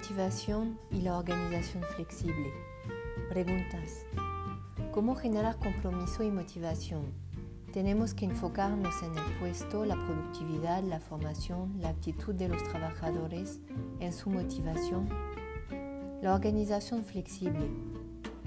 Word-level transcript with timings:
motivación 0.00 0.78
y 0.90 1.02
la 1.02 1.18
organización 1.18 1.82
flexible. 1.94 2.50
Preguntas. 3.28 4.06
¿Cómo 4.92 5.14
generar 5.14 5.58
compromiso 5.58 6.22
y 6.22 6.30
motivación? 6.30 7.12
Tenemos 7.74 8.14
que 8.14 8.24
enfocarnos 8.24 8.94
en 9.02 9.14
el 9.14 9.38
puesto, 9.38 9.84
la 9.84 9.96
productividad, 9.96 10.82
la 10.82 11.00
formación, 11.00 11.74
la 11.82 11.90
actitud 11.90 12.34
de 12.34 12.48
los 12.48 12.64
trabajadores, 12.64 13.60
en 14.00 14.14
su 14.14 14.30
motivación. 14.30 15.06
La 16.22 16.34
organización 16.34 17.04
flexible. 17.04 17.68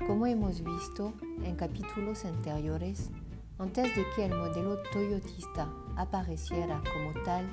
Como 0.08 0.26
hemos 0.26 0.64
visto 0.64 1.14
en 1.44 1.56
capítulos 1.56 2.26
anteriores, 2.26 3.12
antes 3.60 3.96
de 3.96 4.04
que 4.16 4.26
el 4.26 4.34
modelo 4.34 4.80
toyotista 4.92 5.72
apareciera 5.98 6.82
como 6.92 7.14
tal, 7.24 7.46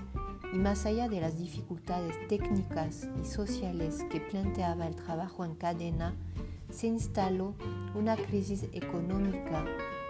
y 0.52 0.58
más 0.58 0.86
allá 0.86 1.08
de 1.08 1.20
las 1.20 1.38
dificultades 1.38 2.16
técnicas 2.28 3.08
y 3.22 3.24
sociales 3.24 4.04
que 4.10 4.20
planteaba 4.20 4.86
el 4.86 4.96
trabajo 4.96 5.44
en 5.44 5.54
cadena, 5.54 6.14
se 6.70 6.86
instaló 6.86 7.54
una 7.94 8.16
crisis 8.16 8.64
económica 8.72 9.64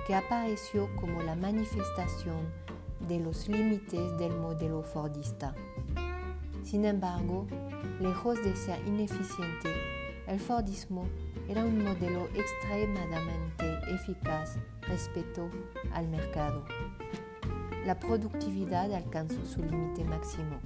que 0.07 0.15
apareció 0.15 0.89
como 0.97 1.23
la 1.23 1.37
manifestación 1.37 2.49
de 3.09 3.21
los 3.21 3.49
límites 3.49 4.19
del 4.19 4.37
modelo 4.37 4.83
fordista. 4.83 5.55
Sin 6.63 6.85
embargo, 6.85 7.47
lejos 8.01 8.43
de 8.45 8.55
ser 8.55 8.79
ineficiente, 8.87 9.71
el 10.27 10.39
Fordismo 10.39 11.09
era 11.49 11.65
un 11.65 11.83
modelo 11.83 12.29
extremadamente 12.35 13.79
eficaz 13.93 14.59
respecto 14.83 15.51
al 15.93 16.07
mercado. 16.09 16.65
La 17.87 17.99
productividad 17.99 18.93
alcanzó 18.93 19.45
su 19.47 19.63
límite 19.63 20.05
máximo. 20.05 20.59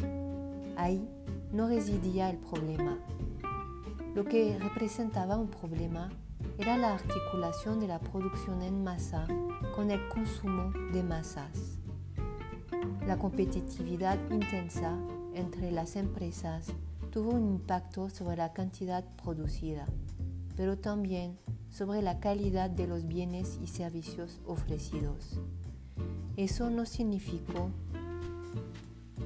Ahí 0.76 1.08
no 1.52 1.68
residía 1.68 2.28
el 2.28 2.38
problema. 2.38 2.98
Lo 4.14 4.24
que 4.24 4.58
representaba 4.58 5.36
un 5.36 5.48
problema 5.48 6.10
era 6.58 6.76
la 6.76 6.94
articulación 6.94 7.78
de 7.78 7.86
la 7.86 8.00
producción 8.00 8.62
en 8.62 8.82
masa 8.82 9.26
con 9.76 9.92
el 9.92 10.08
consumo 10.08 10.72
de 10.92 11.02
masas. 11.04 11.78
La 13.06 13.16
competitividad 13.16 14.18
intensa 14.30 14.98
entre 15.34 15.70
las 15.70 15.94
empresas 15.94 16.72
tuvo 17.10 17.30
un 17.30 17.46
impacto 17.46 18.10
sobre 18.10 18.36
la 18.36 18.52
cantidad 18.52 19.04
producida, 19.22 19.86
pero 20.56 20.78
también 20.78 21.38
sobre 21.70 22.02
la 22.02 22.18
calidad 22.18 22.70
de 22.70 22.88
los 22.88 23.06
bienes 23.06 23.58
y 23.62 23.68
servicios 23.68 24.40
ofrecidos. 24.46 25.38
Eso 26.36 26.68
no 26.68 26.84
significó 26.84 27.70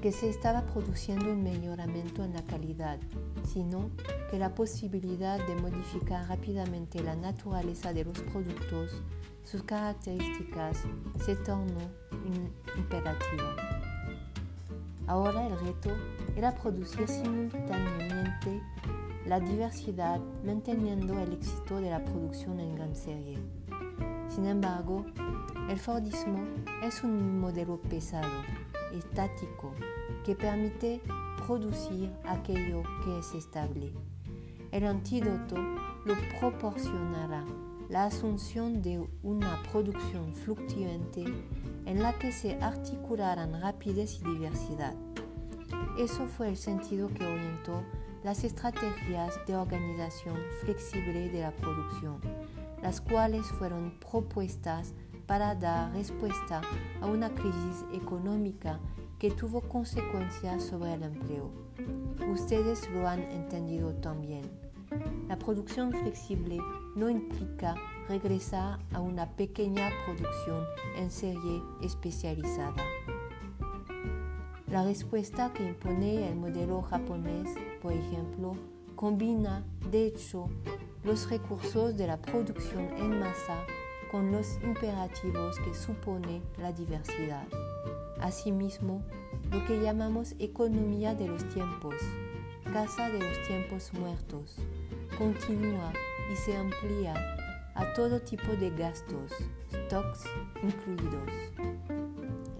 que 0.03 0.12
se 0.12 0.28
estaba 0.28 0.62
produciendo 0.67 1.33
un 1.33 1.42
mejoramiento 1.42 2.23
en 2.23 2.34
la 2.34 2.42
calidad, 2.42 2.98
sino 3.50 3.91
que 4.31 4.39
la 4.39 4.55
posibilidad 4.55 5.45
de 5.47 5.56
modificar 5.56 6.28
rápidamente 6.28 7.03
la 7.03 7.17
naturaleza 7.17 7.95
de 7.95 8.05
los 8.05 8.20
productos, 8.20 9.03
sus 9.42 9.62
características, 9.62 10.83
se 11.25 11.34
tornó 11.37 11.81
imperativa. 12.77 13.56
Ahora 15.06 15.47
el 15.47 15.59
reto 15.59 15.91
era 16.37 16.55
producir 16.55 17.09
simultáneamente 17.09 18.61
la 19.27 19.41
diversidad 19.41 20.20
manteniendo 20.45 21.19
el 21.19 21.33
éxito 21.33 21.81
de 21.81 21.91
la 21.91 22.05
producción 22.05 22.61
en 22.61 22.75
gran 22.75 22.95
serie. 22.95 23.39
Sin 24.39 24.47
embargo, 24.47 25.05
el 25.69 25.81
Fordismo 25.81 26.47
es 26.84 27.03
un 27.03 27.41
modelo 27.41 27.83
pesado, 27.83 28.44
estático, 28.94 29.75
que 30.25 30.36
permite 30.36 31.03
producir 31.44 32.12
aquello 32.25 32.84
que 33.05 33.19
es 33.19 33.34
estable. 33.34 33.93
El 34.71 34.87
antídoto 34.87 35.56
lo 35.56 36.15
proporcionará 36.38 37.44
la 37.88 38.04
asunción 38.04 38.81
de 38.81 39.04
una 39.25 39.60
producción 39.72 40.32
fluctuante 40.37 41.25
en 41.84 42.00
la 42.00 42.16
que 42.16 42.31
se 42.31 42.62
articularán 42.62 43.60
rapidez 43.60 44.20
y 44.20 44.34
diversidad. 44.34 44.94
Eso 45.99 46.28
fue 46.28 46.50
el 46.50 46.56
sentido 46.56 47.09
que 47.09 47.26
orientó 47.26 47.82
las 48.22 48.44
estrategias 48.44 49.34
de 49.49 49.56
organización 49.56 50.37
flexible 50.60 51.28
de 51.28 51.41
la 51.41 51.50
producción, 51.50 52.20
las 52.83 53.00
cuales 53.00 53.47
fueron 53.47 53.99
propuestas 53.99 54.94
para 55.27 55.55
dar 55.55 55.93
respuesta 55.93 56.62
a 57.00 57.06
una 57.06 57.31
crisis 57.31 57.84
económica 57.93 58.81
que 59.19 59.31
tuvo 59.31 59.61
consecuencias 59.61 60.62
sobre 60.62 60.94
el 60.94 61.03
empleo. 61.03 61.50
Ustedes 62.33 62.88
lo 62.91 63.09
han 63.09 63.21
entendido 63.21 63.94
también. 63.94 64.43
La 65.28 65.38
producción 65.38 65.93
flexible 65.93 66.59
no 66.97 67.11
implica 67.11 67.75
regresar 68.09 68.78
a 68.93 69.00
una 69.00 69.31
pequeña 69.37 69.91
producción 70.06 70.65
en 70.97 71.11
serie 71.11 71.62
especializada. 71.83 72.83
La 74.71 74.84
respuesta 74.84 75.53
que 75.53 75.69
impone 75.69 76.28
el 76.28 76.37
modelo 76.37 76.83
japonés, 76.83 77.55
por 77.83 77.93
ejemplo, 77.93 78.55
combina, 78.97 79.65
de 79.91 80.06
hecho, 80.06 80.49
los 81.04 81.28
recursos 81.31 81.97
de 81.97 82.06
la 82.06 82.16
producción 82.16 82.88
en 82.97 83.20
masa 83.20 83.64
con 84.10 84.32
los 84.32 84.59
imperativos 84.62 85.59
que 85.60 85.75
supone 85.75 86.42
la 86.59 86.72
diversidad. 86.72 87.47
Asimismo, 88.20 89.03
lo 89.50 89.64
que 89.66 89.81
llamamos 89.81 90.34
economía 90.38 91.14
de 91.14 91.28
los 91.28 91.48
tiempos, 91.50 91.94
casa 92.72 93.08
de 93.08 93.20
los 93.20 93.47
tiempos 93.47 93.92
muertos, 93.94 94.56
continúa 95.16 95.92
y 96.32 96.37
se 96.37 96.56
amplía 96.56 97.14
a 97.75 97.92
todo 97.94 98.20
tipo 98.20 98.53
de 98.53 98.70
gastos, 98.70 99.32
stocks 99.70 100.25
incluidos. 100.62 101.31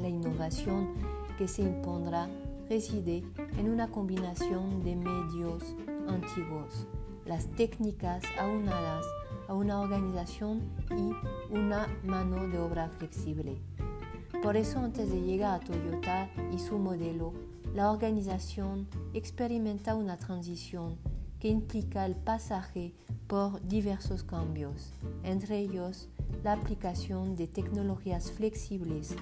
La 0.01 0.09
innovación 0.09 0.95
que 1.37 1.49
se 1.49 1.63
impondrá 1.63 2.29
reside 2.69 3.25
en 3.59 3.69
una 3.69 3.89
combinación 3.89 4.83
de 4.85 4.95
medios 4.97 5.75
antiguos, 6.07 6.87
las 7.29 7.47
técnicas 7.57 8.23
aunadas 8.41 9.05
a 9.49 9.55
una 9.55 9.81
organización 9.81 10.63
y 10.91 11.55
una 11.55 11.87
mano 12.03 12.49
de 12.49 12.59
obra 12.59 12.89
flexible. 12.89 13.59
Por 14.43 14.57
eso 14.57 14.79
antes 14.79 15.11
de 15.11 15.21
llegar 15.21 15.61
a 15.61 15.65
Toyota 15.65 16.31
y 16.53 16.59
su 16.59 16.79
modelo, 16.79 17.35
la 17.75 17.91
organización 17.91 18.89
experimenta 19.13 19.95
una 19.95 20.17
transición 20.17 20.97
que 21.39 21.49
implica 21.49 22.07
el 22.07 22.17
pasaje 22.17 22.95
por 23.27 23.61
diversos 23.69 24.23
cambios, 24.23 24.95
entre 25.23 25.59
ellos 25.59 26.09
la 26.43 26.55
aplicación 26.55 27.37
de 27.37 27.47
tecnologías 27.47 28.33
flexibles, 28.33 29.15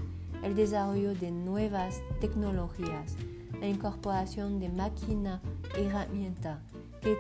el 0.45 0.55
desarrollo 0.55 1.13
de 1.15 1.33
nuevas 1.33 2.01
tecnologías, 2.21 3.17
la 3.61 3.67
incorporación 3.67 4.61
de 4.61 4.69
máquina 4.69 5.43
herramienta 5.77 6.61
que 7.01 7.17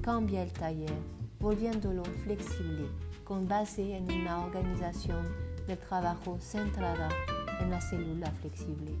cambia 0.00 0.42
el 0.42 0.52
taller, 0.52 0.92
volviéndolo 1.38 2.04
flexible 2.24 2.88
con 3.24 3.46
base 3.46 3.96
en 3.96 4.10
una 4.10 4.44
organización 4.44 5.24
de 5.66 5.76
trabajo 5.76 6.38
centrada 6.40 7.08
en 7.60 7.70
la 7.70 7.80
célula 7.80 8.30
flexible. 8.40 8.92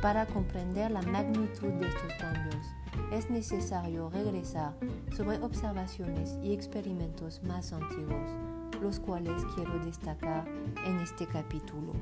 Para 0.00 0.26
comprender 0.26 0.90
la 0.90 1.02
magnitud 1.02 1.68
de 1.68 1.88
estos 1.88 2.12
cambios, 2.14 2.66
es 3.12 3.28
necesario 3.30 4.08
regresar 4.10 4.74
sobre 5.16 5.38
observaciones 5.38 6.38
y 6.42 6.52
experimentos 6.52 7.42
más 7.42 7.72
antiguos, 7.72 8.30
los 8.80 9.00
cuales 9.00 9.42
quiero 9.54 9.78
destacar 9.84 10.46
en 10.86 11.00
este 11.00 11.26
capítulo. 11.26 11.92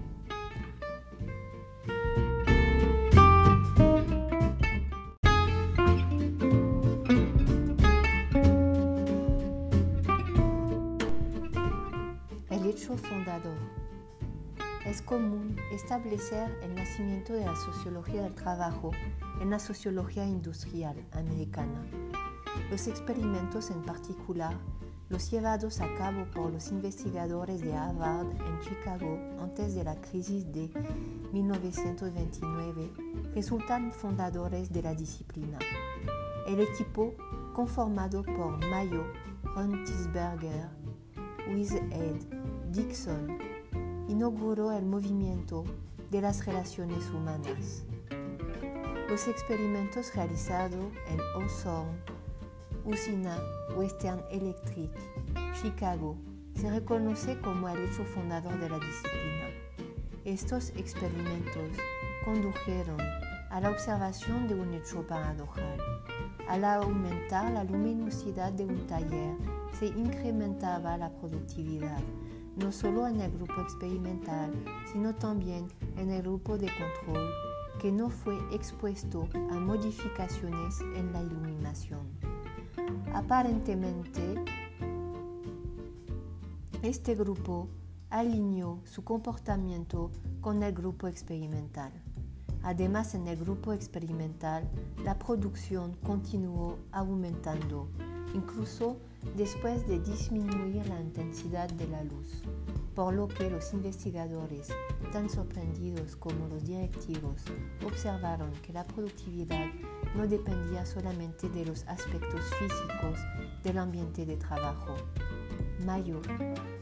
Común 15.08 15.56
establecer 15.72 16.58
el 16.62 16.74
nacimiento 16.74 17.32
de 17.32 17.46
la 17.46 17.56
sociología 17.56 18.22
del 18.22 18.34
trabajo 18.34 18.90
en 19.40 19.48
la 19.48 19.58
sociología 19.58 20.26
industrial 20.26 21.02
americana. 21.12 21.82
Los 22.70 22.86
experimentos 22.88 23.70
en 23.70 23.82
particular, 23.82 24.54
los 25.08 25.30
llevados 25.30 25.80
a 25.80 25.86
cabo 25.94 26.26
por 26.30 26.52
los 26.52 26.70
investigadores 26.70 27.62
de 27.62 27.74
Harvard 27.74 28.26
en 28.32 28.60
Chicago 28.60 29.18
antes 29.40 29.74
de 29.74 29.84
la 29.84 29.98
crisis 29.98 30.52
de 30.52 30.68
1929, 31.32 32.90
resultan 33.34 33.90
fundadores 33.90 34.70
de 34.70 34.82
la 34.82 34.94
disciplina. 34.94 35.58
El 36.46 36.60
equipo, 36.60 37.14
conformado 37.54 38.22
por 38.24 38.58
Mayo, 38.68 39.06
Rontisberger, 39.54 40.68
Ed, 41.48 42.16
Dixon, 42.70 43.57
inauguró 44.08 44.72
el 44.72 44.86
movimiento 44.86 45.64
de 46.10 46.22
las 46.22 46.44
relaciones 46.46 47.08
humanas. 47.10 47.84
Los 49.08 49.28
experimentos 49.28 50.14
realizados 50.14 50.84
en 51.10 51.20
Hawthorne 51.34 51.98
usina 52.84 53.38
Western 53.76 54.22
Electric, 54.30 54.90
Chicago, 55.60 56.16
se 56.54 56.70
reconoce 56.70 57.38
como 57.40 57.68
el 57.68 57.84
hecho 57.84 58.04
fundador 58.04 58.58
de 58.58 58.68
la 58.68 58.78
disciplina. 58.78 59.48
Estos 60.24 60.70
experimentos 60.70 61.70
condujeron 62.24 63.00
a 63.50 63.60
la 63.60 63.70
observación 63.70 64.48
de 64.48 64.54
un 64.54 64.74
hecho 64.74 65.06
paradojal. 65.06 65.78
Al 66.48 66.64
aumentar 66.64 67.52
la 67.52 67.64
luminosidad 67.64 68.52
de 68.52 68.64
un 68.64 68.86
taller, 68.86 69.36
se 69.78 69.86
incrementaba 69.86 70.96
la 70.96 71.10
productividad, 71.10 72.00
no 72.58 72.72
solo 72.72 73.06
en 73.06 73.20
el 73.20 73.30
grupo 73.32 73.60
experimental, 73.60 74.52
sino 74.92 75.14
también 75.14 75.68
en 75.96 76.10
el 76.10 76.22
grupo 76.22 76.58
de 76.58 76.68
control, 76.68 77.28
que 77.78 77.92
no 77.92 78.10
fue 78.10 78.36
expuesto 78.52 79.28
a 79.50 79.54
modificaciones 79.54 80.80
en 80.96 81.12
la 81.12 81.22
iluminación. 81.22 82.08
Aparentemente, 83.14 84.34
este 86.82 87.14
grupo 87.14 87.68
alineó 88.10 88.80
su 88.84 89.04
comportamiento 89.04 90.10
con 90.40 90.62
el 90.62 90.72
grupo 90.72 91.06
experimental. 91.08 91.92
Además, 92.62 93.14
en 93.14 93.28
el 93.28 93.36
grupo 93.36 93.72
experimental, 93.72 94.68
la 95.04 95.18
producción 95.18 95.96
continuó 96.04 96.78
aumentando, 96.90 97.88
incluso 98.34 98.96
después 99.36 99.86
de 99.86 100.00
disminuir 100.00 100.86
la 100.86 101.00
intensidad 101.00 101.68
de 101.70 101.86
la 101.88 102.02
luz, 102.04 102.42
por 102.94 103.14
lo 103.14 103.28
que 103.28 103.50
los 103.50 103.72
investigadores, 103.72 104.68
tan 105.12 105.28
sorprendidos 105.30 106.16
como 106.16 106.48
los 106.48 106.64
directivos, 106.64 107.42
observaron 107.86 108.50
que 108.62 108.72
la 108.72 108.84
productividad 108.84 109.66
no 110.16 110.26
dependía 110.26 110.84
solamente 110.84 111.48
de 111.48 111.66
los 111.66 111.86
aspectos 111.86 112.40
físicos 112.58 113.20
del 113.62 113.78
ambiente 113.78 114.26
de 114.26 114.36
trabajo. 114.36 114.96
Mayo, 115.86 116.20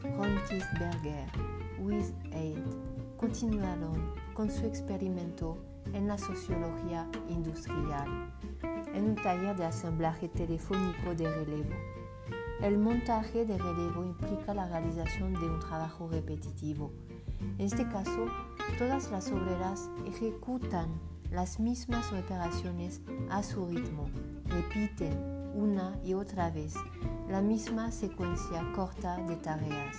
Rontisberger, 0.01 1.29
With 1.79 2.11
Aid 2.33 2.57
continuaron 3.17 4.13
con 4.33 4.49
su 4.49 4.65
experimento 4.65 5.57
en 5.93 6.07
la 6.07 6.17
sociología 6.17 7.07
industrial, 7.29 8.33
en 8.93 9.09
un 9.09 9.15
taller 9.15 9.55
de 9.55 9.65
asemblaje 9.65 10.27
telefónico 10.29 11.13
de 11.15 11.31
relevo. 11.31 11.96
El 12.61 12.79
montaje 12.79 13.45
de 13.45 13.55
relevo 13.55 14.03
implica 14.03 14.55
la 14.55 14.67
realización 14.67 15.33
de 15.33 15.47
un 15.47 15.59
trabajo 15.59 16.09
repetitivo. 16.09 16.91
En 17.59 17.65
este 17.65 17.87
caso, 17.87 18.25
todas 18.79 19.11
las 19.11 19.31
obreras 19.31 19.89
ejecutan 20.07 20.89
las 21.29 21.59
mismas 21.59 22.11
operaciones 22.11 23.01
a 23.29 23.43
su 23.43 23.67
ritmo, 23.67 24.09
repiten 24.45 25.13
una 25.53 25.99
y 26.03 26.15
otra 26.15 26.49
vez 26.49 26.73
la 27.29 27.41
misma 27.41 27.91
secuencia 27.91 28.63
corta 28.75 29.17
de 29.17 29.35
tareas. 29.35 29.95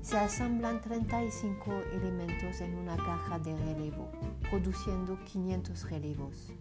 Se 0.00 0.18
asamblan 0.18 0.80
35 0.80 1.72
elementos 1.92 2.60
en 2.60 2.76
una 2.76 2.96
caja 2.96 3.40
de 3.40 3.56
relevo, 3.56 4.10
produciendo 4.48 5.18
500 5.24 5.90
relevos. 5.90 6.52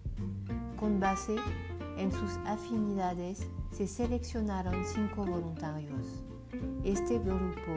Con 0.79 0.99
base 0.99 1.35
en 1.97 2.11
sus 2.11 2.37
afinidades 2.45 3.47
se 3.71 3.87
seleccionaron 3.87 4.83
cinco 4.85 5.25
voluntarios. 5.25 6.23
Este 6.83 7.19
grupo, 7.19 7.71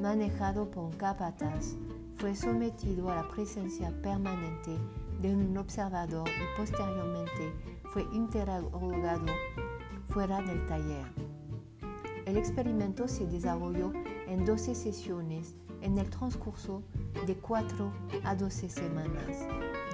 manejado 0.00 0.70
por 0.70 0.84
un 0.84 0.92
capataz, 0.92 1.76
fue 2.16 2.34
sometido 2.34 3.10
a 3.10 3.16
la 3.16 3.28
presencia 3.28 3.90
permanente 4.02 4.76
de 5.20 5.34
un 5.34 5.56
observador 5.56 6.28
y 6.28 6.58
posteriormente 6.58 7.52
fue 7.92 8.06
interrogado 8.12 9.26
fuera 10.08 10.40
del 10.42 10.66
taller. 10.66 11.06
El 12.24 12.36
experimento 12.36 13.06
se 13.06 13.26
desarrolló 13.26 13.92
en 14.26 14.44
12 14.44 14.74
sesiones 14.74 15.54
en 15.80 15.98
el 15.98 16.10
transcurso 16.10 16.82
de 17.26 17.36
4 17.36 17.92
a 18.24 18.34
12 18.34 18.68
semanas, 18.68 19.46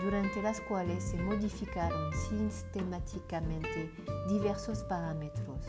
durante 0.03 0.43
las 0.43 0.61
cuales 0.61 1.03
se 1.03 1.17
modificaron 1.17 2.13
sistemáticamente 2.13 3.91
diversos 4.29 4.81
parámetros. 4.85 5.67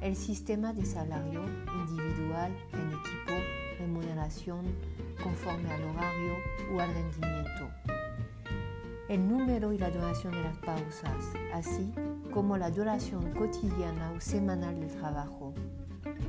El 0.00 0.16
sistema 0.16 0.72
de 0.72 0.84
salario 0.84 1.44
individual 1.86 2.52
en 2.72 2.88
equipo, 2.88 3.32
remuneración 3.78 4.64
conforme 5.22 5.70
al 5.72 5.82
horario 5.82 6.34
o 6.74 6.80
al 6.80 6.92
rendimiento. 6.92 7.70
El 9.08 9.28
número 9.28 9.72
y 9.72 9.78
la 9.78 9.90
duración 9.90 10.32
de 10.32 10.42
las 10.42 10.56
pausas, 10.58 11.32
así 11.52 11.92
como 12.32 12.56
la 12.56 12.70
duración 12.70 13.32
cotidiana 13.32 14.12
o 14.12 14.20
semanal 14.20 14.80
del 14.80 14.90
trabajo. 14.96 15.54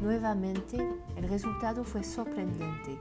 Nuevamente, 0.02 0.78
el 1.16 1.28
resultado 1.28 1.84
fue 1.84 2.04
sorprendente. 2.04 3.00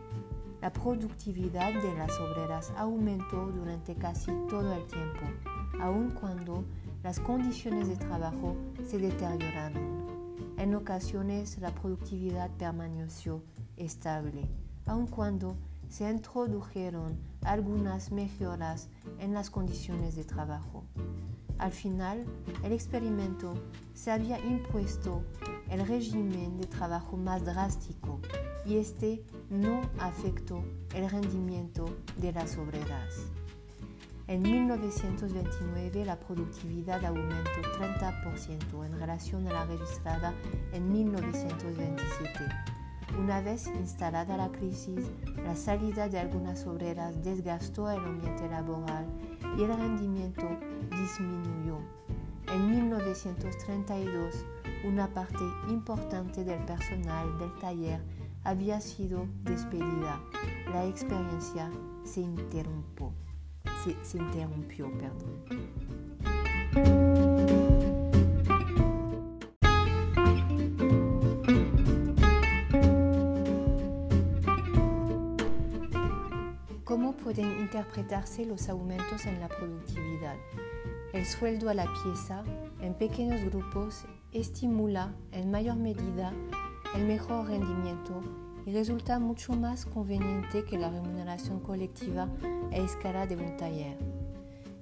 La 0.65 0.73
productividad 0.73 1.75
de 1.75 1.95
las 1.95 2.19
obreras 2.19 2.73
aumentó 2.79 3.49
durante 3.49 3.95
casi 3.97 4.33
todo 4.49 4.73
el 4.73 4.87
tiempo, 4.87 5.21
aun 5.79 6.13
cuando 6.13 6.65
las 7.03 7.21
condiciones 7.21 7.87
de 7.87 7.97
trabajo 7.97 8.57
se 8.83 8.97
deterioraron. 8.97 10.55
En 10.57 10.75
ocasiones 10.75 11.59
la 11.59 11.71
productividad 11.71 12.49
permaneció 12.53 13.43
estable, 13.77 14.49
aun 14.87 15.07
cuando 15.07 15.55
se 15.91 16.11
introdujeron 16.11 17.19
algunas 17.43 18.11
mejoras 18.11 18.89
en 19.19 19.35
las 19.35 19.51
condiciones 19.51 20.17
de 20.17 20.25
trabajo. 20.25 20.85
Al 21.59 21.73
final, 21.73 22.25
el 22.63 22.73
experimento 22.73 23.55
se 23.95 24.11
había 24.11 24.39
impuesto 24.45 25.23
el 25.71 25.87
régimen 25.87 26.59
de 26.59 26.67
trabajo 26.67 27.17
más 27.17 27.45
drástico 27.45 28.21
y 28.67 28.77
este 28.77 29.23
no 29.51 29.83
afectó 29.99 30.65
el 30.95 31.09
rendimiento 31.09 31.97
de 32.17 32.33
las 32.33 32.57
obreras. 32.59 33.15
En 34.27 34.43
1929 34.43 36.05
la 36.05 36.19
productividad 36.19 37.05
aumentó 37.05 37.61
30% 37.79 38.87
en 38.87 38.99
relación 38.99 39.47
a 39.49 39.53
la 39.53 39.65
registrada 39.67 40.33
en 40.73 40.91
1927. 40.91 42.74
Una 43.19 43.41
vez 43.41 43.69
instalada 43.69 44.37
la 44.37 44.51
crisis, 44.51 45.11
la 45.45 45.55
salida 45.55 46.09
de 46.09 46.19
algunas 46.19 46.67
obreras 46.67 47.23
desgastó 47.23 47.91
el 47.91 48.05
ambiente 48.05 48.49
laboral 48.49 49.07
y 49.57 49.63
el 49.63 49.77
rendimiento 49.77 50.49
disminuyó. 50.91 51.79
En 52.53 52.71
1932, 52.71 54.45
una 54.85 55.09
parte 55.09 55.45
importante 55.69 56.45
del 56.45 56.63
personal 56.65 57.39
del 57.39 57.55
taller 57.59 58.01
había 58.43 58.81
sido 58.81 59.27
despedida. 59.43 60.21
La 60.73 60.85
experiencia 60.85 61.71
se 62.05 62.21
interrumpió. 62.21 63.13
Se, 64.03 64.19
interrumpió 64.19 64.91
perdón. 64.99 65.64
Pueden 77.25 77.59
interpretarse 77.59 78.45
los 78.45 78.69
aumentos 78.69 79.25
en 79.25 79.41
la 79.41 79.49
productividad? 79.49 80.37
El 81.15 81.25
sueldo 81.25 81.71
a 81.71 81.75
la 81.75 81.87
pieza 82.03 82.45
en 82.83 82.93
pequeños 82.93 83.43
grupos 83.45 84.05
estimula 84.31 85.15
en 85.33 85.51
mayor 85.51 85.77
medida 85.77 86.35
el 86.95 87.07
mejor 87.07 87.49
rendimiento 87.49 88.21
y 88.67 88.73
resulta 88.73 89.19
mucho 89.19 89.55
más 89.55 89.87
conveniente 89.87 90.65
que 90.65 90.79
la 90.79 90.91
remuneración 90.91 91.61
colectiva 91.61 92.29
a 92.71 92.77
escala 92.77 93.27
de 93.27 93.37
un 93.37 93.57
taller. 93.57 93.97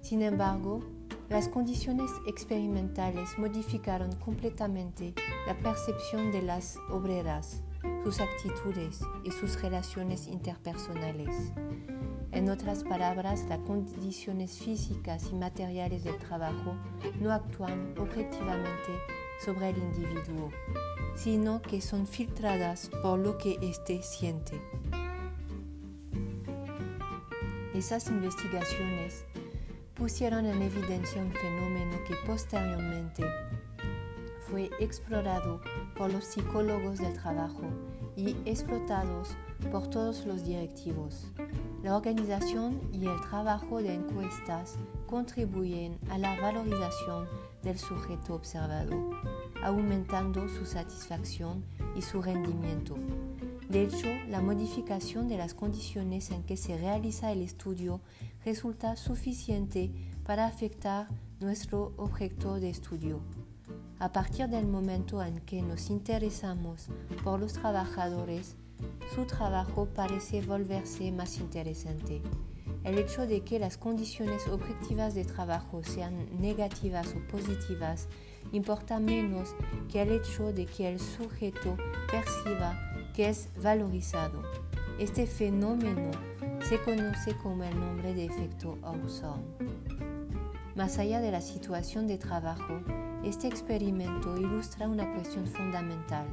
Sin 0.00 0.20
embargo, 0.22 0.80
las 1.28 1.48
condiciones 1.48 2.10
experimentales 2.26 3.38
modificaron 3.38 4.10
completamente 4.16 5.14
la 5.46 5.56
percepción 5.56 6.32
de 6.32 6.42
las 6.42 6.76
obreras, 6.90 7.62
sus 8.02 8.20
actitudes 8.20 9.00
y 9.24 9.30
sus 9.30 9.60
relaciones 9.62 10.26
interpersonales. 10.26 11.52
En 12.42 12.50
otras 12.50 12.82
palabras, 12.82 13.44
las 13.48 13.60
condiciones 13.60 14.58
físicas 14.58 15.28
y 15.30 15.36
materiales 15.36 16.02
del 16.02 16.16
trabajo 16.16 16.74
no 17.20 17.30
actúan 17.30 17.94
objetivamente 17.96 18.98
sobre 19.44 19.70
el 19.70 19.78
individuo, 19.78 20.50
sino 21.14 21.62
que 21.62 21.80
son 21.80 22.04
filtradas 22.04 22.90
por 23.00 23.20
lo 23.20 23.38
que 23.38 23.60
éste 23.62 24.02
siente. 24.02 24.60
Esas 27.74 28.08
investigaciones 28.08 29.24
pusieron 29.94 30.44
en 30.44 30.62
evidencia 30.62 31.22
un 31.22 31.30
fenómeno 31.30 31.96
que 32.08 32.16
posteriormente 32.26 33.22
fue 34.50 34.68
explorado 34.80 35.60
por 35.96 36.12
los 36.12 36.24
psicólogos 36.24 36.98
del 36.98 37.14
trabajo 37.14 37.62
y 38.16 38.34
explotados 38.46 39.36
por 39.70 39.86
todos 39.88 40.26
los 40.26 40.44
directivos. 40.44 41.28
La 41.82 41.96
organización 41.96 42.80
y 42.92 43.06
el 43.06 43.20
trabajo 43.28 43.82
de 43.82 43.94
encuestas 43.94 44.76
contribuyen 45.06 45.98
a 46.10 46.18
la 46.18 46.40
valorización 46.40 47.26
del 47.62 47.78
sujeto 47.78 48.34
observado. 48.34 49.10
aumentando 49.62 50.48
su 50.48 50.66
satisfacción 50.66 51.64
y 51.96 52.02
su 52.02 52.20
rendimiento. 52.20 52.96
De 53.68 53.84
hecho, 53.84 54.08
la 54.28 54.40
modificación 54.40 55.28
de 55.28 55.38
las 55.38 55.54
condiciones 55.54 56.32
en 56.32 56.42
que 56.42 56.56
se 56.56 56.76
realiza 56.76 57.30
el 57.30 57.42
estudio 57.42 58.00
resulta 58.44 58.96
suficiente 58.96 59.92
para 60.24 60.46
afectar 60.46 61.08
nuestro 61.38 61.92
objeto 61.96 62.56
de 62.58 62.70
estudio. 62.70 63.20
A 64.00 64.12
partir 64.12 64.48
del 64.48 64.66
momento 64.66 65.22
en 65.22 65.40
que 65.40 65.62
nos 65.62 65.90
interesamos 65.90 66.88
por 67.22 67.38
los 67.38 67.52
trabajadores, 67.52 68.56
su 69.14 69.24
trabajo 69.24 69.86
parece 69.86 70.42
volverse 70.42 71.12
más 71.12 71.38
interesante. 71.38 72.22
El 72.84 72.98
hecho 72.98 73.26
de 73.26 73.42
que 73.42 73.58
las 73.58 73.76
condiciones 73.76 74.48
objetivas 74.48 75.14
de 75.14 75.24
trabajo 75.24 75.82
sean 75.84 76.40
negativas 76.40 77.14
o 77.14 77.28
positivas 77.28 78.08
importa 78.50 78.98
menos 78.98 79.54
que 79.90 80.02
el 80.02 80.10
hecho 80.10 80.52
de 80.52 80.66
que 80.66 80.88
el 80.88 80.98
sujeto 80.98 81.76
perciba 82.10 82.76
que 83.14 83.28
es 83.28 83.48
valorizado. 83.62 84.42
Este 84.98 85.26
fenómeno 85.26 86.10
se 86.68 86.80
conoce 86.80 87.36
como 87.36 87.64
el 87.64 87.78
nombre 87.78 88.14
de 88.14 88.26
efecto 88.26 88.78
Hawthorne. 88.82 89.44
Más 90.74 90.98
allá 90.98 91.20
de 91.20 91.30
la 91.30 91.40
situación 91.40 92.06
de 92.06 92.18
trabajo, 92.18 92.80
este 93.24 93.46
experimento 93.46 94.36
ilustra 94.36 94.88
una 94.88 95.12
cuestión 95.14 95.46
fundamental 95.46 96.26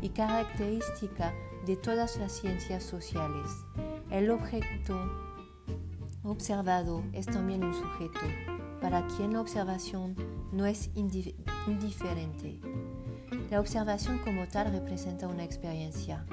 y 0.00 0.10
característica 0.10 1.34
de 1.66 1.76
todas 1.76 2.16
las 2.16 2.32
ciencias 2.32 2.82
sociales. 2.82 3.50
El 4.10 4.30
objeto 4.30 4.98
observado 6.22 7.02
es 7.12 7.26
también 7.26 7.64
un 7.64 7.74
sujeto, 7.74 8.20
para 8.80 9.06
quien 9.06 9.34
la 9.34 9.40
observación 9.40 10.16
no 10.52 10.66
es 10.66 10.90
indiferente. 10.94 12.60
La 13.50 13.60
observación 13.60 14.18
como 14.18 14.46
tal 14.48 14.72
representa 14.72 15.28
una 15.28 15.44
experiencia. 15.44 16.24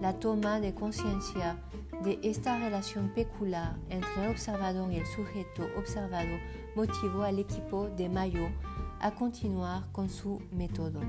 La 0.00 0.18
toma 0.18 0.60
de 0.60 0.74
conciencia 0.74 1.58
de 2.02 2.18
esta 2.22 2.58
relación 2.58 3.12
peculiar 3.14 3.76
entre 3.90 4.24
el 4.24 4.30
observador 4.30 4.90
y 4.92 4.96
el 4.96 5.06
sujeto 5.06 5.66
observado 5.76 6.38
motivó 6.74 7.22
al 7.22 7.38
equipo 7.38 7.88
de 7.88 8.08
Mayo 8.08 8.48
a 9.00 9.10
continuar 9.12 9.84
con 9.92 10.08
su 10.08 10.40
método 10.52 11.00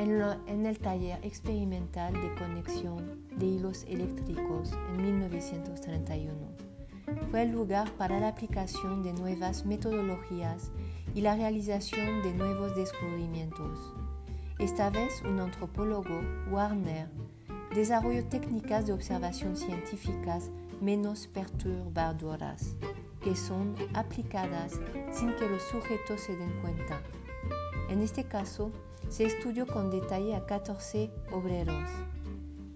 en, 0.00 0.64
el 0.64 0.78
taller 0.78 1.18
experimental 1.22 2.14
de 2.14 2.34
conexión 2.36 3.26
de 3.36 3.46
hilos 3.46 3.84
eléctricos 3.86 4.72
en 4.94 5.02
1931. 5.02 6.32
Fue 7.30 7.42
el 7.42 7.50
lugar 7.50 7.90
para 7.92 8.18
la 8.18 8.28
aplicación 8.28 9.02
de 9.02 9.12
nuevas 9.12 9.66
metodologías 9.66 10.70
y 11.14 11.20
la 11.20 11.36
realización 11.36 12.22
de 12.22 12.32
nuevos 12.32 12.74
descubrimientos. 12.76 13.78
Esta 14.58 14.88
vez 14.88 15.22
un 15.22 15.38
antropólogo, 15.38 16.22
Warner, 16.50 17.10
desarrolló 17.74 18.24
técnicas 18.24 18.86
de 18.86 18.94
observación 18.94 19.56
científicas 19.56 20.50
menos 20.80 21.26
perturbadoras, 21.26 22.74
que 23.22 23.36
son 23.36 23.74
aplicadas 23.92 24.80
sin 25.12 25.34
que 25.36 25.48
los 25.48 25.62
sujetos 25.64 26.22
se 26.22 26.36
den 26.36 26.58
cuenta. 26.62 27.02
En 27.90 28.00
este 28.00 28.24
caso, 28.24 28.72
se 29.10 29.24
estudió 29.24 29.66
con 29.66 29.90
detalle 29.90 30.36
a 30.36 30.46
14 30.46 31.10
obreros. 31.32 31.90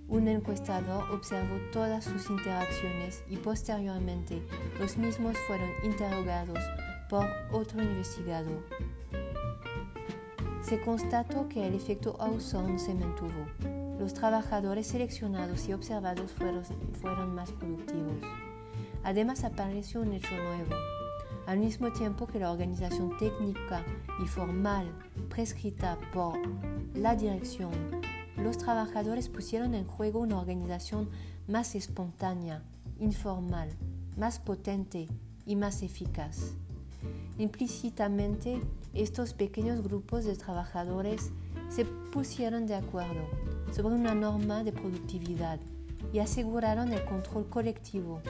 Un 0.08 0.28
encuestador 0.28 1.10
observó 1.12 1.56
todas 1.72 2.04
sus 2.04 2.28
interacciones 2.28 3.22
y 3.30 3.36
posteriormente 3.36 4.42
los 4.78 4.98
mismos 4.98 5.38
fueron 5.46 5.70
interrogados 5.84 6.58
por 7.08 7.26
otro 7.52 7.82
investigador. 7.82 8.66
Se 10.60 10.80
constató 10.80 11.48
que 11.48 11.66
el 11.66 11.74
efecto 11.74 12.16
Hawthorne 12.18 12.78
se 12.78 12.94
mantuvo. 12.94 13.46
Los 13.98 14.12
trabajadores 14.12 14.88
seleccionados 14.88 15.68
y 15.68 15.72
observados 15.72 16.32
fueron, 16.32 16.64
fueron 17.00 17.34
más 17.34 17.52
productivos. 17.52 18.16
Además 19.04 19.44
apareció 19.44 20.00
un 20.00 20.12
hecho 20.14 20.34
nuevo 20.34 20.74
al 21.46 21.58
mismo 21.58 21.92
tiempo 21.92 22.26
que 22.26 22.38
la 22.38 22.50
organización 22.50 23.16
técnica 23.18 23.84
y 24.22 24.26
formal 24.26 24.90
prescrita 25.28 25.98
por 26.12 26.38
la 26.94 27.16
dirección, 27.16 27.72
los 28.36 28.58
trabajadores 28.58 29.28
pusieron 29.28 29.74
en 29.74 29.86
juego 29.86 30.20
una 30.20 30.38
organización 30.38 31.10
más 31.46 31.74
espontánea, 31.74 32.62
informal, 32.98 33.68
más 34.16 34.38
potente 34.38 35.08
y 35.46 35.56
más 35.56 35.82
eficaz. 35.82 36.54
Implícitamente, 37.38 38.60
estos 38.94 39.34
pequeños 39.34 39.82
grupos 39.82 40.24
de 40.24 40.36
trabajadores 40.36 41.30
se 41.68 41.84
pusieron 41.84 42.66
de 42.66 42.76
acuerdo 42.76 43.28
sobre 43.72 43.96
una 43.96 44.14
norma 44.14 44.62
de 44.62 44.72
productividad 44.72 45.58
y 46.12 46.18
aseguraron 46.20 46.92
el 46.92 47.04
control 47.04 47.48
colectivo 47.48 48.20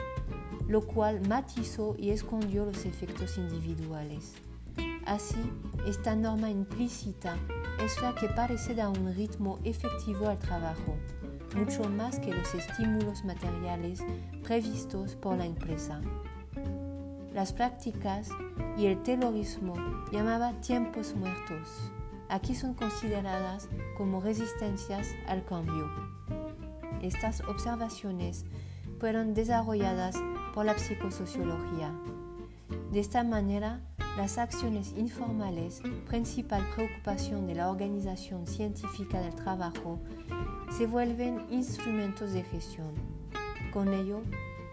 lo 0.67 0.85
cual 0.85 1.21
matizó 1.27 1.95
y 1.97 2.09
escondió 2.09 2.65
los 2.65 2.85
efectos 2.85 3.37
individuales. 3.37 4.33
Así, 5.05 5.37
esta 5.85 6.15
norma 6.15 6.49
implícita 6.49 7.37
es 7.79 8.01
la 8.01 8.15
que 8.15 8.27
parece 8.29 8.73
dar 8.73 8.89
un 8.89 9.13
ritmo 9.13 9.59
efectivo 9.63 10.27
al 10.27 10.39
trabajo, 10.39 10.95
mucho 11.55 11.87
más 11.89 12.19
que 12.19 12.33
los 12.33 12.53
estímulos 12.55 13.23
materiales 13.23 14.03
previstos 14.43 15.15
por 15.15 15.37
la 15.37 15.45
empresa. 15.45 16.01
Las 17.33 17.53
prácticas 17.53 18.29
y 18.77 18.87
el 18.87 19.03
terrorismo 19.03 19.75
llamaba 20.11 20.53
tiempos 20.61 21.13
muertos. 21.13 21.91
Aquí 22.29 22.55
son 22.55 22.73
consideradas 22.73 23.69
como 23.97 24.21
resistencias 24.21 25.09
al 25.27 25.45
cambio. 25.45 26.14
Estas 27.01 27.41
observaciones 27.41 28.45
fueron 28.99 29.33
desarrolladas 29.33 30.15
por 30.53 30.65
la 30.65 30.77
psicosociología. 30.77 31.93
De 32.91 32.99
esta 32.99 33.23
manera, 33.23 33.81
las 34.17 34.37
acciones 34.37 34.93
informales, 34.95 35.81
principal 36.07 36.65
preocupación 36.73 37.47
de 37.47 37.55
la 37.55 37.69
organización 37.69 38.47
científica 38.47 39.19
del 39.19 39.35
trabajo, 39.35 39.99
se 40.77 40.87
vuelven 40.87 41.45
instrumentos 41.49 42.31
de 42.31 42.43
gestión. 42.43 42.93
Con 43.73 43.93
ello, 43.93 44.21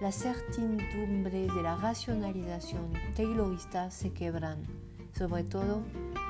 las 0.00 0.14
certidumbres 0.16 1.52
de 1.54 1.62
la 1.62 1.76
racionalización 1.76 2.92
taylorista 3.16 3.90
se 3.90 4.12
quebran, 4.12 4.62
sobre 5.12 5.44
todo 5.44 5.82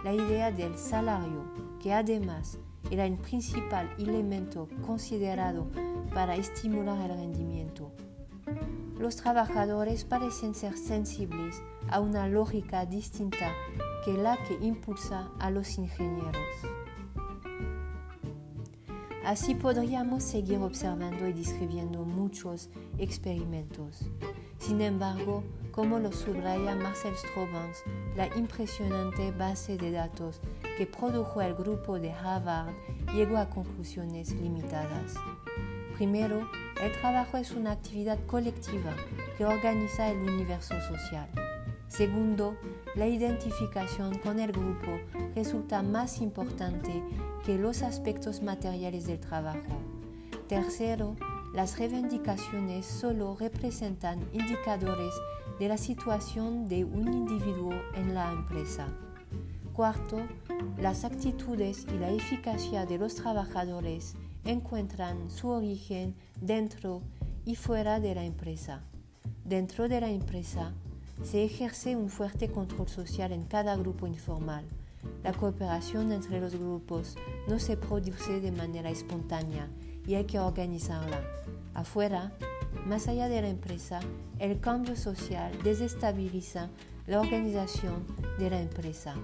la 0.05 0.13
idea 0.13 0.51
del 0.51 0.79
salario, 0.79 1.45
que 1.83 1.93
además 1.93 2.59
era 2.91 3.07
el 3.07 3.17
principal 3.17 3.95
elemento 3.99 4.69
considerado 4.85 5.69
para 6.13 6.37
estimular 6.37 7.11
el 7.11 7.17
rendimiento. 7.17 7.93
Los 8.99 9.17
trabajadores 9.17 10.05
parecen 10.05 10.55
ser 10.55 10.77
sensibles 10.77 11.63
a 11.89 12.01
una 12.01 12.29
lógica 12.29 12.87
distinta 12.87 13.53
que 14.05 14.13
la 14.15 14.37
que 14.45 14.55
impulsa 14.65 15.31
a 15.39 15.51
los 15.51 15.79
ingenieros. 15.79 16.37
Así 19.25 19.55
podríamos 19.55 20.25
seguir 20.25 20.59
observando 20.59 21.29
y 21.29 21.33
describiendo 21.33 22.05
muchos 22.05 22.71
experimentos. 22.99 24.01
Sin 24.59 24.81
embargo, 24.81 25.45
como 25.71 25.99
lo 25.99 26.13
subraya 26.13 26.75
Marcel 26.75 27.15
Strobans, 27.17 27.83
la 28.17 28.27
impresionante 28.37 29.31
base 29.33 29.77
de 29.77 29.93
datos 29.93 30.41
que 30.83 30.87
produjo 30.89 31.41
el 31.41 31.55
grupo 31.55 32.01
de 32.01 32.11
Harvard 32.11 32.75
llegó 33.15 33.37
a 33.37 33.49
conclusiones 33.49 34.33
limitadas. 34.33 35.15
Primero, 35.95 36.51
el 36.83 36.91
trabajo 37.01 37.37
es 37.37 37.53
una 37.53 37.71
actividad 37.71 38.19
colectiva 38.27 38.93
que 39.39 39.45
organiza 39.45 40.11
el 40.11 40.19
universo 40.19 40.75
social. 40.81 41.29
Segundo, 41.87 42.57
la 42.97 43.07
identificación 43.07 44.19
con 44.19 44.41
el 44.41 44.51
grupo 44.51 44.99
resulta 45.37 45.85
más 45.85 46.21
importante 46.21 47.01
que 47.47 47.59
los 47.59 47.83
aspectos 47.83 48.43
materiales 48.43 49.07
del 49.07 49.21
trabajo. 49.21 49.79
Tercero, 50.49 51.15
las 51.55 51.79
reivindicaciones 51.79 52.87
solo 52.87 53.37
representan 53.39 54.19
indicadores 54.33 55.15
de 55.61 55.69
la 55.69 55.77
situación 55.77 56.67
de 56.67 56.83
un 56.83 57.13
individuo 57.13 57.71
en 57.95 58.15
la 58.15 58.33
empresa. 58.33 58.89
Cuarto, 59.73 60.21
las 60.79 61.05
actitudes 61.05 61.87
y 61.95 61.99
la 61.99 62.11
eficacia 62.11 62.85
de 62.85 62.99
los 62.99 63.15
trabajadores 63.15 64.17
encuentran 64.45 65.31
su 65.31 65.49
origen 65.49 66.15
dentro 66.41 67.01
y 67.47 67.55
fuera 67.55 67.99
de 67.99 68.15
la 68.15 68.25
empresa. 68.25 68.83
Dentro 69.47 69.89
de 69.89 70.03
la 70.03 70.11
empresa 70.11 70.75
se 71.23 71.45
ejerce 71.45 71.97
un 71.97 72.11
fuerte 72.11 72.51
control 72.51 72.89
social 72.89 73.33
en 73.33 73.45
cada 73.45 73.75
grupo 73.77 74.07
informal. 74.07 74.67
La 75.25 75.33
cooperación 75.33 76.13
entre 76.13 76.39
los 76.39 76.55
grupos 76.55 77.17
no 77.49 77.59
se 77.59 77.79
produce 77.79 78.41
de 78.41 78.53
manera 78.53 78.91
espontánea 78.91 79.69
y 80.07 80.17
hay 80.17 80.25
que 80.25 80.39
organizarla. 80.39 81.23
Afuera, 81.73 82.33
más 82.87 83.09
allá 83.09 83.29
de 83.29 83.41
la 83.41 83.49
empresa, 83.49 84.01
el 84.39 84.61
cambio 84.61 84.97
social 84.97 85.51
desestabiliza 85.65 86.69
la 87.07 87.21
organización 87.21 88.05
de 88.39 88.51
la 88.51 88.61
empresa. 88.61 89.15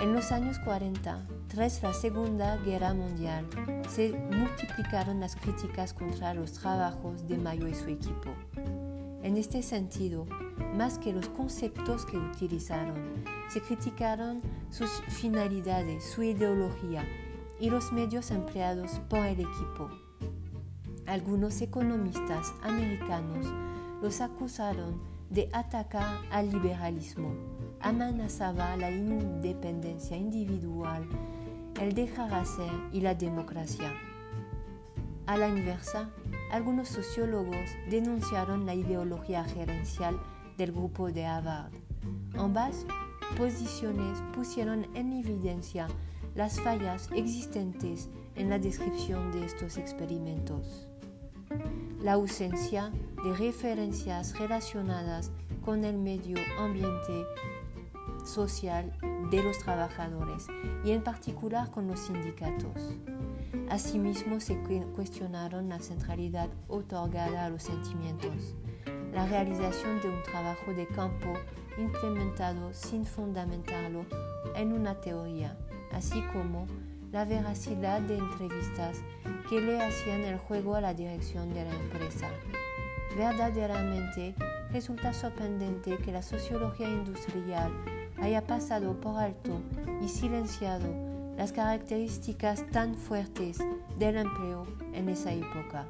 En 0.00 0.14
los 0.14 0.30
años 0.30 0.60
40, 0.60 1.26
tras 1.48 1.82
la 1.82 1.92
Segunda 1.92 2.56
Guerra 2.58 2.94
Mundial, 2.94 3.44
se 3.88 4.12
multiplicaron 4.12 5.18
las 5.18 5.34
críticas 5.34 5.92
contra 5.92 6.34
los 6.34 6.52
trabajos 6.52 7.26
de 7.26 7.36
Mayo 7.36 7.66
y 7.66 7.74
su 7.74 7.88
equipo. 7.88 8.30
En 9.24 9.36
este 9.36 9.60
sentido, 9.60 10.24
más 10.76 10.98
que 10.98 11.12
los 11.12 11.28
conceptos 11.28 12.06
que 12.06 12.16
utilizaron, 12.16 13.24
se 13.48 13.60
criticaron 13.60 14.40
sus 14.70 14.88
finalidades, 15.08 16.04
su 16.04 16.22
ideología 16.22 17.04
y 17.58 17.68
los 17.68 17.92
medios 17.92 18.30
empleados 18.30 19.00
por 19.10 19.26
el 19.26 19.40
equipo. 19.40 19.90
Algunos 21.06 21.60
economistas 21.60 22.52
americanos 22.62 23.46
los 24.00 24.20
acusaron 24.20 25.02
de 25.28 25.48
atacar 25.52 26.20
al 26.30 26.50
liberalismo, 26.52 27.34
amenazaba 27.80 28.76
la 28.76 28.90
independencia 28.90 30.16
individual, 30.16 31.08
el 31.80 31.94
dejar 31.94 32.34
hacer 32.34 32.70
y 32.92 33.00
la 33.00 33.14
democracia. 33.14 33.92
A 35.26 35.36
la 35.36 35.48
inversa, 35.48 36.08
algunos 36.50 36.88
sociólogos 36.88 37.70
denunciaron 37.90 38.64
la 38.64 38.74
ideología 38.74 39.44
gerencial 39.44 40.18
del 40.56 40.72
grupo 40.72 41.12
de 41.12 41.26
Harvard. 41.26 41.72
Ambas 42.36 42.86
posiciones 43.36 44.22
pusieron 44.34 44.86
en 44.94 45.12
evidencia 45.12 45.86
las 46.34 46.60
fallas 46.60 47.10
existentes 47.14 48.08
en 48.36 48.48
la 48.48 48.58
descripción 48.58 49.32
de 49.32 49.44
estos 49.44 49.76
experimentos. 49.76 50.88
La 52.00 52.12
ausencia 52.12 52.90
de 53.24 53.36
referencias 53.36 54.38
relacionadas 54.38 55.30
con 55.64 55.84
el 55.84 55.98
medio 55.98 56.38
ambiente 56.58 57.24
social 58.28 58.92
de 59.30 59.42
los 59.42 59.58
trabajadores 59.58 60.46
y 60.84 60.92
en 60.92 61.02
particular 61.02 61.70
con 61.70 61.88
los 61.88 62.00
sindicatos. 62.00 62.94
Asimismo, 63.68 64.40
se 64.40 64.56
cuestionaron 64.94 65.68
la 65.68 65.80
centralidad 65.80 66.48
otorgada 66.68 67.46
a 67.46 67.50
los 67.50 67.62
sentimientos, 67.62 68.54
la 69.12 69.26
realización 69.26 70.00
de 70.00 70.08
un 70.08 70.22
trabajo 70.22 70.72
de 70.72 70.86
campo 70.86 71.34
implementado 71.78 72.72
sin 72.72 73.04
fundamentarlo 73.04 74.04
en 74.54 74.72
una 74.72 74.94
teoría, 75.00 75.56
así 75.92 76.22
como 76.32 76.66
la 77.12 77.24
veracidad 77.24 78.00
de 78.02 78.18
entrevistas 78.18 78.98
que 79.48 79.60
le 79.60 79.82
hacían 79.82 80.22
el 80.22 80.38
juego 80.38 80.74
a 80.74 80.80
la 80.80 80.92
dirección 80.92 81.54
de 81.54 81.64
la 81.64 81.74
empresa. 81.74 82.28
Verdaderamente 83.16 84.34
resulta 84.70 85.14
sorprendente 85.14 85.96
que 85.98 86.12
la 86.12 86.22
sociología 86.22 86.88
industrial 86.88 87.72
haya 88.20 88.46
pasado 88.46 89.00
por 89.00 89.18
alto 89.18 89.60
y 90.02 90.08
silenciado 90.08 90.88
las 91.36 91.52
características 91.52 92.64
tan 92.70 92.94
fuertes 92.94 93.58
del 93.98 94.16
empleo 94.16 94.66
en 94.92 95.08
esa 95.08 95.32
época, 95.32 95.86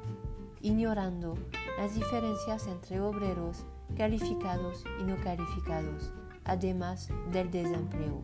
ignorando 0.61 1.35
las 1.77 1.95
diferencias 1.95 2.67
entre 2.67 3.01
obreros 3.01 3.65
calificados 3.97 4.83
y 4.99 5.03
no 5.03 5.17
calificados, 5.23 6.11
además 6.45 7.09
del 7.31 7.49
desempleo. 7.49 8.21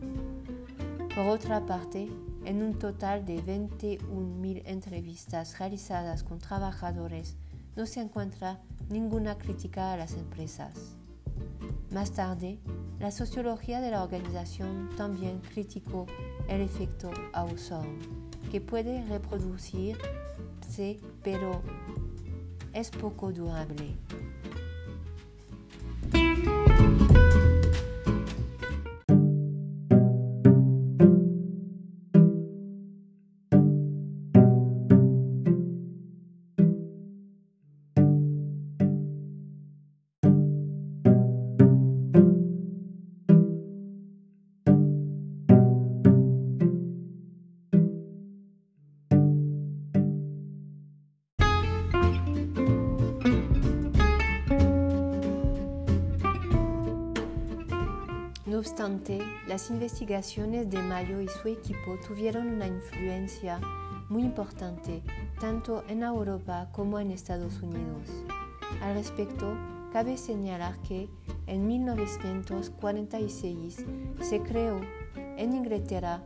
Por 1.14 1.26
otra 1.26 1.64
parte, 1.66 2.08
en 2.44 2.62
un 2.62 2.78
total 2.78 3.24
de 3.24 3.42
21.000 3.42 4.62
entrevistas 4.66 5.58
realizadas 5.58 6.22
con 6.22 6.38
trabajadores, 6.38 7.36
no 7.74 7.86
se 7.86 8.00
encuentra 8.00 8.60
ninguna 8.88 9.36
crítica 9.36 9.92
a 9.92 9.96
las 9.96 10.12
empresas. 10.12 10.96
Más 11.90 12.12
tarde, 12.12 12.60
la 12.98 13.10
sociología 13.10 13.80
de 13.80 13.90
la 13.90 14.02
organización 14.02 14.90
también 14.96 15.40
criticó 15.40 16.06
el 16.48 16.60
efecto 16.62 17.10
Ausson, 17.32 17.98
que 18.50 18.60
puede 18.60 19.04
reproducirse 19.06 20.98
pero 21.22 21.62
es 22.72 22.90
poco 22.90 23.32
durable. 23.32 23.96
No 58.56 58.60
obstante, 58.60 59.18
las 59.46 59.68
investigaciones 59.68 60.70
de 60.70 60.80
Mayo 60.80 61.20
y 61.20 61.28
su 61.28 61.48
equipo 61.48 61.98
tuvieron 62.08 62.48
una 62.48 62.66
influencia 62.66 63.60
muy 64.08 64.22
importante 64.22 65.02
tanto 65.38 65.84
en 65.88 66.02
Europa 66.02 66.70
como 66.72 66.98
en 66.98 67.10
Estados 67.10 67.60
Unidos. 67.60 68.08
Al 68.80 68.94
respecto, 68.94 69.54
cabe 69.92 70.16
señalar 70.16 70.78
que 70.78 71.10
en 71.46 71.66
1946 71.66 73.84
se 74.22 74.40
creó 74.40 74.80
en 75.36 75.54
Inglaterra 75.54 76.22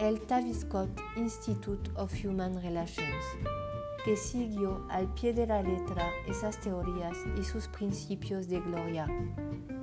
el 0.00 0.20
Tavistock 0.22 0.88
Institute 1.16 1.88
of 1.94 2.12
Human 2.24 2.60
Relations, 2.60 3.24
que 4.04 4.16
siguió 4.16 4.84
al 4.90 5.14
pie 5.14 5.34
de 5.34 5.46
la 5.46 5.62
letra 5.62 6.10
esas 6.26 6.60
teorías 6.60 7.16
y 7.40 7.44
sus 7.44 7.68
principios 7.68 8.48
de 8.48 8.58
gloria. 8.58 9.06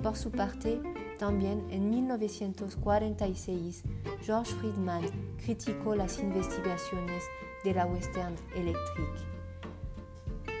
Por 0.06 0.16
su 0.16 0.30
parte, 0.30 0.80
también 1.18 1.66
en 1.68 1.90
1946, 1.90 3.82
George 4.22 4.54
Friedman 4.54 5.02
criticó 5.44 5.96
las 5.96 6.20
investigaciones 6.20 7.24
de 7.64 7.74
la 7.74 7.86
Western 7.86 8.36
Electric, 8.54 9.10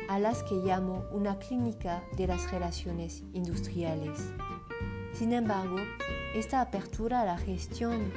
a 0.08 0.18
las 0.18 0.42
que 0.42 0.60
llamó 0.64 1.04
una 1.12 1.38
clínica 1.38 2.02
de 2.16 2.26
las 2.26 2.50
relaciones 2.50 3.22
industriales. 3.34 4.18
Sin 5.12 5.32
embargo, 5.32 5.76
esta 6.34 6.60
apertura 6.60 7.20
a 7.20 7.26
la 7.26 7.38
gestión 7.38 8.12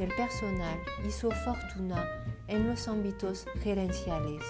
del 0.00 0.12
personal 0.16 0.80
hizo 1.06 1.30
fortuna 1.30 2.04
en 2.48 2.66
los 2.66 2.88
ámbitos 2.88 3.46
gerenciales, 3.60 4.42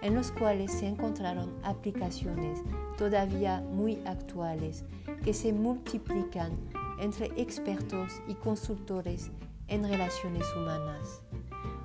en 0.00 0.14
los 0.14 0.32
cuales 0.32 0.72
se 0.72 0.86
encontraron 0.86 1.54
aplicaciones 1.62 2.60
todavía 2.96 3.60
muy 3.60 4.00
actuales 4.06 4.86
que 5.26 5.34
se 5.34 5.52
multiplican 5.52 6.52
entre 7.00 7.26
expertos 7.34 8.22
y 8.28 8.34
consultores 8.34 9.32
en 9.66 9.82
relaciones 9.82 10.44
humanas. 10.56 11.20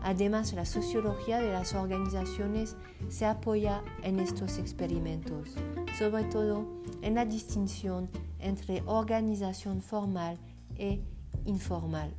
Además, 0.03 0.53
la 0.53 0.63
sociología 0.63 1.39
de 1.39 1.51
las 1.51 1.73
organizaciones 1.73 2.77
se 3.09 3.25
apoya 3.25 3.81
en 4.03 4.19
estos 4.19 4.59
experimentos, 4.59 5.55
sobre 5.97 6.25
todo 6.25 6.67
en 7.01 7.15
la 7.15 7.25
distinción 7.25 8.11
entre 8.37 8.83
organización 8.85 9.81
formal 9.81 10.37
e 10.77 11.01
informal. 11.45 12.13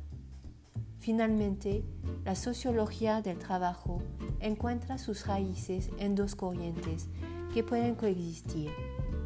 Finalmente, 0.97 1.85
la 2.25 2.35
sociología 2.35 3.21
del 3.21 3.39
trabajo 3.39 4.01
encuentra 4.41 4.97
sus 4.97 5.25
raíces 5.25 5.89
en 5.99 6.15
dos 6.15 6.35
corrientes 6.35 7.07
que 7.53 7.63
pueden 7.63 7.95
coexistir, 7.95 8.71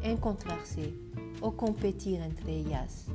encontrarse 0.02 0.94
o 1.40 1.52
competir 1.56 2.20
entre 2.20 2.52
ellas. 2.52 3.06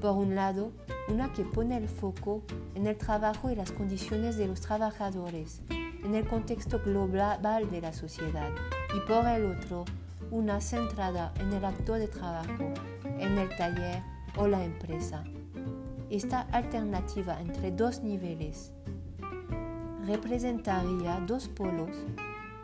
Por 0.00 0.16
un 0.16 0.34
lado, 0.34 0.72
una 1.08 1.32
que 1.32 1.44
pone 1.44 1.76
el 1.76 1.88
foco 1.88 2.42
en 2.74 2.86
el 2.86 2.96
trabajo 2.96 3.50
y 3.50 3.54
las 3.54 3.72
condiciones 3.72 4.36
de 4.36 4.46
los 4.46 4.60
trabajadores, 4.60 5.60
en 5.68 6.14
el 6.14 6.26
contexto 6.26 6.80
global 6.80 7.70
de 7.70 7.80
la 7.80 7.92
sociedad, 7.92 8.50
y 8.96 9.00
por 9.00 9.26
el 9.26 9.46
otro, 9.46 9.84
una 10.30 10.60
centrada 10.60 11.34
en 11.38 11.52
el 11.52 11.64
acto 11.64 11.94
de 11.94 12.08
trabajo, 12.08 12.72
en 13.04 13.36
el 13.36 13.48
taller 13.56 14.02
o 14.36 14.46
la 14.46 14.64
empresa 14.64 15.24
esta 16.10 16.40
alternativa 16.50 17.40
entre 17.40 17.70
dos 17.70 18.02
niveles 18.02 18.72
representaría 20.04 21.20
dos 21.24 21.46
polos, 21.46 21.96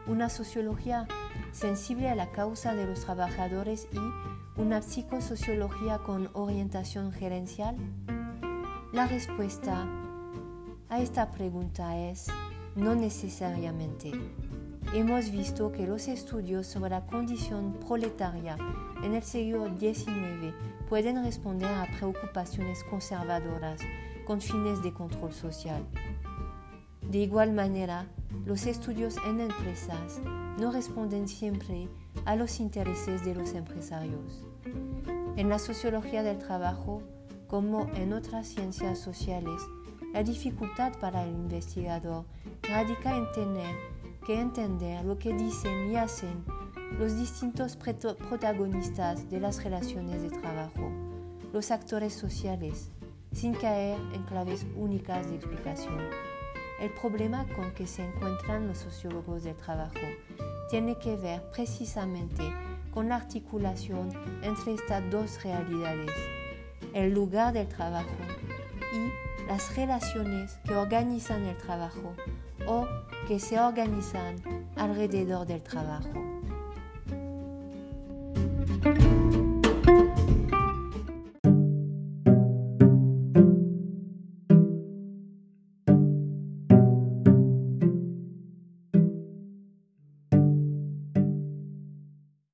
una 0.09 0.29
sociología 0.29 1.07
sensible 1.57 2.11
a 2.11 2.15
la 2.15 2.31
causa 2.31 2.75
de 2.75 2.87
los 2.87 3.01
trabajadores 3.01 3.89
y 3.91 4.61
una 4.61 4.83
psicosociología 4.83 5.99
con 5.99 6.29
orientación 6.35 7.13
gerencial? 7.13 7.77
La 8.93 9.07
respuesta 9.07 9.89
a 10.91 11.01
esta 11.01 11.31
pregunta 11.31 11.97
es 11.99 12.27
no 12.75 12.95
necesariamente. 12.95 14.13
hemos 14.93 15.31
visto 15.31 15.73
que 15.73 15.87
los 15.87 16.09
estudios 16.09 16.67
sobre 16.67 16.91
la 16.91 17.07
condición 17.07 17.75
proletaria 17.87 18.57
en 19.03 19.15
el 19.15 19.23
siglo 19.23 19.67
XIX 19.79 20.55
pueden 20.89 21.25
responder 21.25 21.69
a 21.69 21.89
preocupaciones 21.99 22.85
conservadoras 22.85 23.81
con 24.27 24.41
fines 24.41 24.83
de 24.83 24.93
control 24.93 25.33
social. 25.33 25.83
De 27.11 27.19
igual 27.19 27.53
manera, 27.53 28.07
los 28.45 28.67
estudios 28.67 29.17
en 29.27 29.41
empresas 29.41 30.21
no 30.59 30.73
responden 30.73 31.29
siempre 31.29 31.89
a 32.25 32.35
los 32.35 32.59
intereses 32.59 33.25
de 33.25 33.35
los 33.35 33.55
empresarios. 33.55 34.45
En 35.37 35.49
la 35.49 35.59
sociología 35.59 36.23
del 36.23 36.39
trabajo, 36.39 37.03
como 37.47 37.89
en 37.95 38.13
otras 38.13 38.49
ciencias 38.49 38.99
sociales, 38.99 39.63
la 40.13 40.25
dificultad 40.25 40.95
para 40.99 41.23
el 41.25 41.31
investigador 41.31 42.25
radica 42.63 43.17
en 43.17 43.31
tener 43.33 43.77
que 44.27 44.41
entender 44.41 45.05
lo 45.05 45.19
que 45.19 45.33
dicen 45.33 45.93
y 45.93 45.97
hacen 45.97 46.45
los 46.99 47.17
distintos 47.17 47.77
protagonistas 47.77 49.31
de 49.31 49.41
las 49.41 49.63
relaciones 49.63 50.23
de 50.23 50.31
trabajo, 50.31 50.91
los 51.53 51.71
actores 51.71 52.15
sociales, 52.15 52.91
sin 53.33 53.55
caer 53.55 54.01
en 54.13 54.23
claves 54.25 54.67
únicas 54.77 55.29
de 55.29 55.37
explicación. 55.37 56.01
El 56.81 56.91
problema 56.91 57.47
con 57.55 57.73
que 57.73 57.87
se 57.87 58.05
encuentran 58.05 58.67
los 58.69 58.79
sociólogos 58.79 59.45
del 59.45 59.57
trabajo 59.57 59.95
tiene 60.69 60.99
que 60.99 61.17
ver 61.17 61.43
precisamente 61.53 62.43
con 62.93 63.09
la 63.09 63.17
articulación 63.17 64.11
entre 64.43 64.75
estas 64.75 65.11
dos 65.11 65.43
realidades, 65.43 66.11
el 66.93 67.13
lugar 67.13 67.55
del 67.55 67.69
trabajo 67.69 68.17
y 68.93 69.47
las 69.49 69.75
relaciones 69.77 70.59
que 70.65 70.75
organizan 70.75 71.45
el 71.45 71.57
trabajo 71.57 72.15
o 72.67 72.87
que 73.27 73.39
se 73.39 73.59
organizan 73.59 74.37
alrededor 74.77 75.47
del 75.47 75.63
trabajo. 75.63 76.26